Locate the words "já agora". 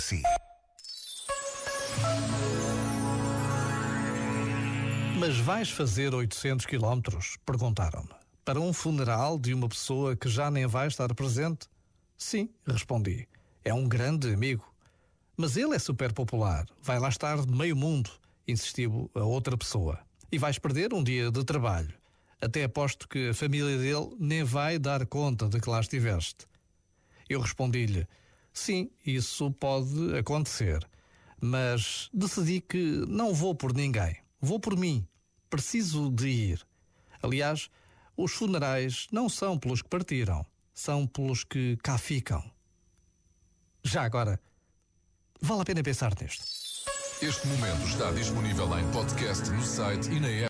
43.82-44.40